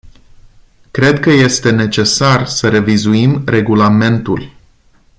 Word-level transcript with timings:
Cred 0.91 1.19
că 1.19 1.29
este 1.29 1.69
necesar 1.71 2.45
să 2.45 2.69
revizuim 2.69 3.41
regulamentul. 3.45 4.51